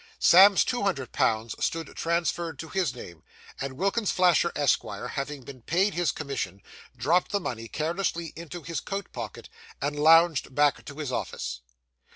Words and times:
Sam's 0.17 0.65
two 0.65 0.81
hundred 0.81 1.11
pounds 1.11 1.53
stood 1.63 1.95
transferred 1.95 2.57
to 2.57 2.69
his 2.69 2.95
name, 2.95 3.21
and 3.61 3.73
Wilkins 3.77 4.09
Flasher, 4.09 4.51
Esquire, 4.55 5.09
having 5.09 5.43
been 5.43 5.61
paid 5.61 5.93
his 5.93 6.11
commission, 6.11 6.59
dropped 6.97 7.31
the 7.31 7.39
money 7.39 7.67
carelessly 7.67 8.33
into 8.35 8.63
his 8.63 8.79
coat 8.79 9.11
pocket, 9.13 9.47
and 9.79 9.99
lounged 9.99 10.55
back 10.55 10.83
to 10.85 10.95
his 10.95 11.11
office. 11.11 11.61